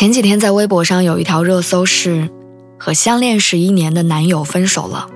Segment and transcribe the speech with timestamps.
[0.00, 2.30] 前几天在微博上有一条热搜是
[2.80, 5.10] “和相恋十一年的男友分手了”，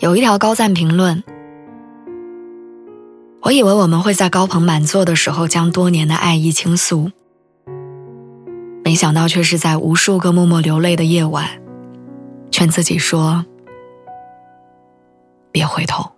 [0.00, 1.22] 有一条高赞评论。
[3.42, 7.10] 我以为我们会在高朋满座的时候将多年的爱意倾诉，
[8.82, 11.46] 没想到却是在无数个默默流泪的夜晚，
[12.50, 13.44] 劝自己说
[15.52, 16.12] ：“别回头。”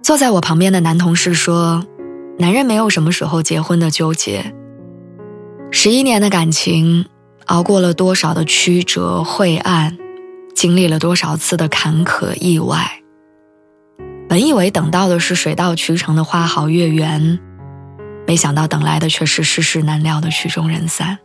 [0.00, 1.84] 坐在我旁边的男同事说。
[2.38, 4.54] 男人没有什么时候结婚的纠结。
[5.72, 7.06] 十一年的感情，
[7.46, 9.98] 熬过了多少的曲折晦暗，
[10.54, 13.02] 经历了多少次的坎坷意外。
[14.28, 17.40] 本以为等到的是水到渠成的花好月圆，
[18.24, 21.18] 没想到等来的却是世事难料的曲终人散。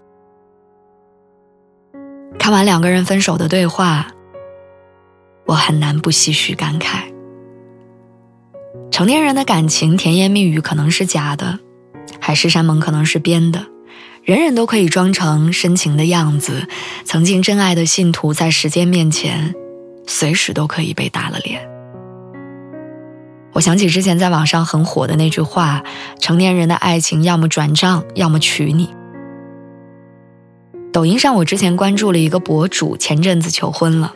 [2.39, 4.08] 看完两个人分手的对话，
[5.45, 7.12] 我很难不唏嘘感慨。
[8.94, 11.58] 成年人的感情，甜言蜜语可能是假的，
[12.19, 13.66] 海誓山盟可能是编的，
[14.22, 16.67] 人人都可以装成深情的样子。
[17.03, 19.55] 曾经真爱的信徒，在时间面前，
[20.05, 21.67] 随时都可以被打了脸。
[23.53, 25.83] 我想起之前在网上很火的那句话
[26.22, 28.94] ：“成年人的爱情，要么转账，要么娶你。”
[30.94, 34.13] 抖音上，我之前关注了一个博主，前阵子求婚了，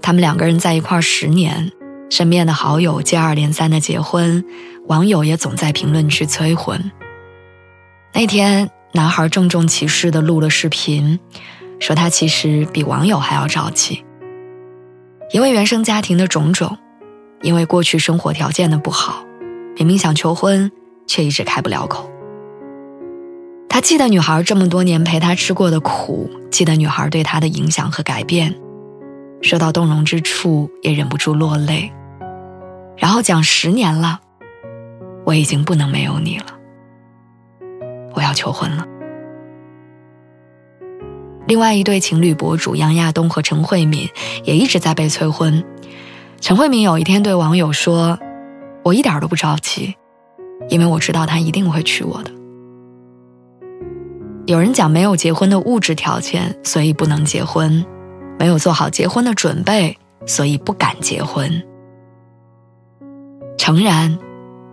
[0.00, 1.70] 他们两个人在一块儿十年。
[2.10, 4.44] 身边的好友接二连三的结婚，
[4.88, 6.90] 网友也总在评论区催婚。
[8.12, 11.20] 那天，男孩郑重其事的录了视频，
[11.78, 14.04] 说他其实比网友还要着急，
[15.32, 16.76] 因为原生家庭的种种，
[17.42, 19.24] 因为过去生活条件的不好，
[19.76, 20.72] 明明想求婚，
[21.06, 22.10] 却一直开不了口。
[23.68, 28.52] 他记得女孩这么多年陪他吃过的苦，记得女孩对他的影响和改变，
[29.40, 31.92] 说到动容之处，也忍不住落泪。
[33.00, 34.20] 然后讲十年了，
[35.24, 36.46] 我已经不能没有你了。
[38.14, 38.86] 我要求婚了。
[41.46, 44.08] 另外一对情侣博主杨亚东和陈慧敏
[44.44, 45.64] 也一直在被催婚。
[46.40, 48.18] 陈慧敏有一天对网友说
[48.84, 49.94] ：“我一点都不着急，
[50.68, 52.30] 因为我知道他一定会娶我的。”
[54.46, 57.82] 有人讲没有结婚的物质条件，所以不能结婚；
[58.38, 59.96] 没有做好结婚的准备，
[60.26, 61.50] 所以不敢结婚。
[63.70, 64.18] 诚然，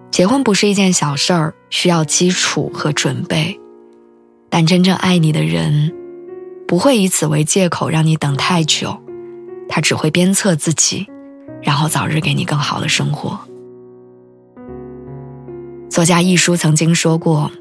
[0.10, 3.60] 结婚不是一件小事儿，需要基础和准备。
[4.50, 5.94] 但真正爱你的人，
[6.68, 9.00] 不会以此为借口让你等太久，
[9.70, 11.06] 他只会鞭策自己，
[11.62, 13.40] 然后早日给你更好的生活。
[15.92, 17.52] 作家一书曾经说过：“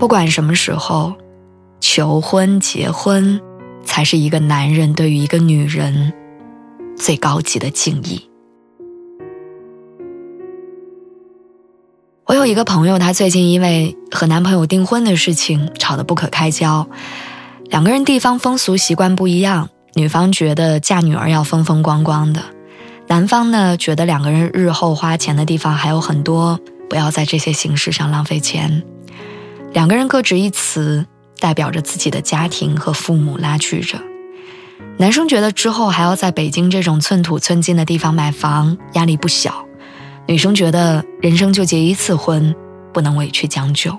[0.00, 1.14] 不管什么时候，
[1.78, 3.40] 求婚、结婚，
[3.84, 6.12] 才是一个男人对于一个女人
[6.96, 8.20] 最高级的敬意。”
[12.26, 16.88] 我有一个朋友，她最近因为和男朋友订婚的事情吵得不可开交。
[17.66, 22.42] 两个人地方风俗习惯不一样，女方觉得嫁女儿要风风光光的，
[23.06, 26.58] 男方呢觉得两个人日后花钱的地方还有很多，
[26.90, 28.82] 不要在这些形式上浪费钱。
[29.72, 31.06] 两个人各执一词，
[31.38, 33.98] 代表着自己的家庭和父母拉锯着。
[34.96, 39.65] 男生觉得之后还要在北京这种寸土寸金的地方买房，压力不小。
[40.28, 42.54] 女生觉得人生就结一次婚，
[42.92, 43.96] 不能委屈将就。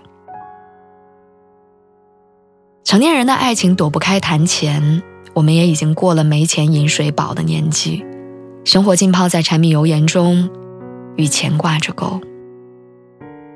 [2.83, 5.01] 成年人的爱情躲不开谈钱，
[5.33, 8.05] 我们也已经过了没钱饮水饱的年纪，
[8.65, 10.50] 生活浸泡在柴米油盐中，
[11.15, 12.19] 与钱挂着钩。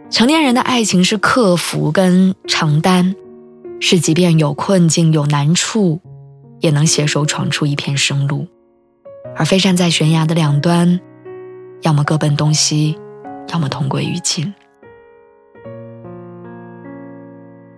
[0.09, 3.15] 成年人的爱情是克服跟承担，
[3.79, 5.99] 是即便有困境有难处，
[6.59, 8.47] 也能携手闯出一片生路，
[9.35, 10.99] 而非站在悬崖的两端。
[11.81, 12.97] 要么各奔东西，
[13.49, 14.53] 要么同归于尽。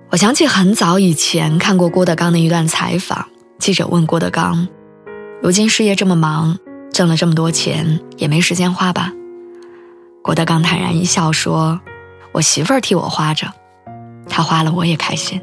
[0.10, 3.28] 我想起很早以前看过郭德纲的一段采访，
[3.58, 4.68] 记者问郭德纲
[5.42, 6.58] ：“如今事业这么忙，
[6.92, 9.12] 挣了这么多钱，也没时间花吧？”
[10.22, 11.80] 郭德纲坦然一笑说
[12.34, 13.48] ：“我媳妇儿替我花着，
[14.28, 15.42] 她花了我也开心。”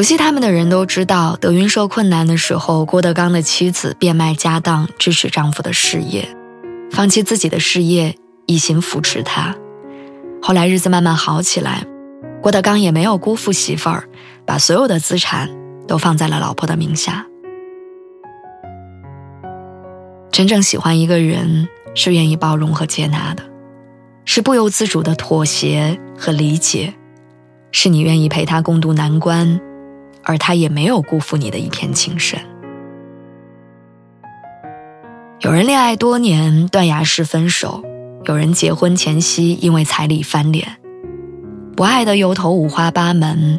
[0.00, 6.26] 熟悉他们的人都知道，德云社困难的时候，郭德纲的妻子变卖家当支持丈夫的事业，
[6.90, 8.16] 放弃自己的事业，
[8.46, 9.54] 一心扶持他。
[10.40, 11.84] 后来日子慢慢好起来，
[12.40, 14.04] 郭德纲也没有辜负媳妇儿，
[14.46, 15.50] 把所有的资产
[15.86, 17.26] 都放在了老婆的名下。
[20.32, 23.42] 真正喜欢一个人，是愿意包容和接纳的，
[24.24, 26.94] 是不由自主的妥协和理解，
[27.70, 29.60] 是你愿意陪他共度难关，
[30.30, 32.38] 而他也没有辜负你的一片情深。
[35.40, 37.82] 有人恋爱多年断崖式分手，
[38.26, 40.76] 有人结婚前夕因为彩礼翻脸，
[41.76, 43.58] 不爱的由头五花八门，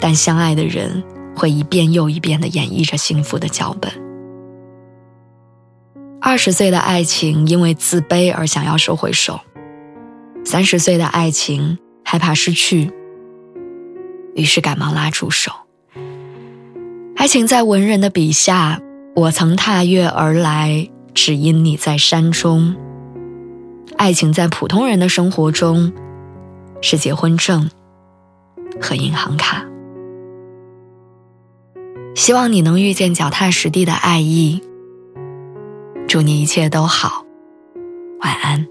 [0.00, 1.04] 但相爱的人
[1.36, 3.92] 会一遍又一遍的演绎着幸福的脚本。
[6.20, 9.38] 二十岁的爱情因为自卑而想要收回手，
[10.44, 12.90] 三十岁的爱情害怕失去，
[14.34, 15.52] 于是赶忙拉住手。
[17.22, 18.80] 爱情在文人的笔下，
[19.14, 22.74] 我曾踏月而来，只因你在山中。
[23.96, 25.92] 爱情在普通人的生活中，
[26.80, 27.70] 是结婚证
[28.80, 29.64] 和银行卡。
[32.16, 34.60] 希望你能遇见脚踏实地的爱意。
[36.08, 37.24] 祝你一切都好，
[38.22, 38.66] 晚安。